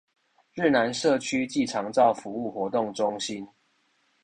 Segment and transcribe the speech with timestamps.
[0.55, 3.47] 日南社區暨長照服務活動中心